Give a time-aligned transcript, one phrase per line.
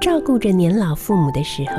[0.00, 1.76] 照顾着年老父母的时候，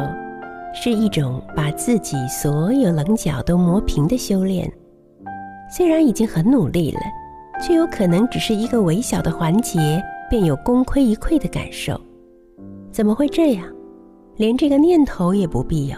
[0.76, 4.72] 是一种把自己所有棱角都磨平的修炼。
[5.76, 7.00] 虽然已经很努力了，
[7.60, 10.00] 却有可能只是一个微小的环节，
[10.30, 12.00] 便有功亏一篑的感受。
[12.92, 13.66] 怎么会这样？
[14.36, 15.98] 连这个念头也不必有。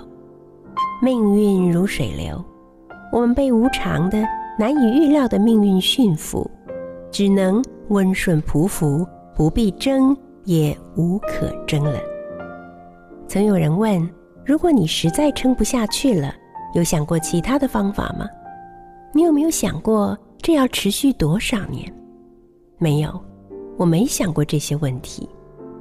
[1.02, 2.42] 命运如水流，
[3.12, 4.24] 我们被无常的、
[4.58, 6.50] 难以预料的命运驯服，
[7.12, 10.16] 只能温顺匍匐，不必争，
[10.46, 12.00] 也无可争了。
[13.28, 14.08] 曾有人问
[14.46, 16.34] ：“如果你实在撑不下去了，
[16.74, 18.28] 有想过其他的方法吗？
[19.14, 21.92] 你有没有想过这要持续多少年？”
[22.78, 23.20] 没有，
[23.78, 25.28] 我没想过这些问题。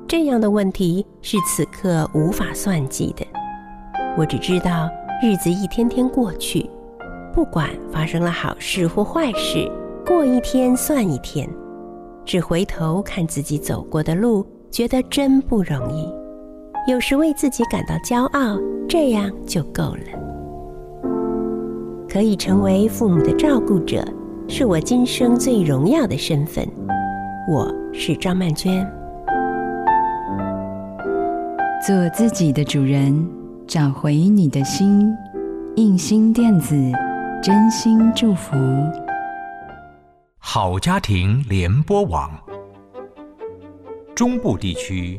[0.07, 3.27] 这样的问题是此刻无法算计的。
[4.17, 4.89] 我只知道
[5.23, 6.69] 日子一天天过去，
[7.35, 9.71] 不管发生了好事或坏事，
[10.07, 11.49] 过一天算一天，
[12.25, 16.22] 只回头看自己走过的路，觉得真不容易。
[16.89, 20.01] 有时为自己感到骄傲，这样就够了。
[22.09, 24.05] 可以成为父母的照顾者，
[24.49, 26.67] 是我今生最荣耀的身份。
[27.49, 28.85] 我是张曼娟。
[31.87, 33.31] 做自己的主人，
[33.65, 35.09] 找回你的心。
[35.77, 36.75] 印心电子，
[37.41, 38.57] 真心祝福。
[40.39, 42.29] 好家庭联播网，
[44.17, 45.19] 中部地区。